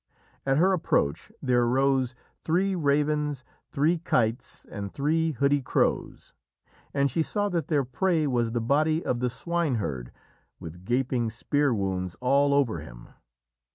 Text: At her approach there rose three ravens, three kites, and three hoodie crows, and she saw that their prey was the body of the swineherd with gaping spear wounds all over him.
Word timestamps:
At 0.47 0.57
her 0.57 0.73
approach 0.73 1.31
there 1.43 1.67
rose 1.67 2.15
three 2.43 2.73
ravens, 2.73 3.43
three 3.71 3.99
kites, 3.99 4.65
and 4.67 4.91
three 4.91 5.33
hoodie 5.33 5.61
crows, 5.61 6.33
and 6.91 7.07
she 7.11 7.21
saw 7.21 7.49
that 7.49 7.67
their 7.67 7.83
prey 7.85 8.25
was 8.25 8.51
the 8.53 8.61
body 8.61 9.05
of 9.05 9.19
the 9.19 9.29
swineherd 9.29 10.11
with 10.59 10.85
gaping 10.85 11.29
spear 11.29 11.71
wounds 11.71 12.17
all 12.19 12.51
over 12.55 12.79
him. 12.79 13.09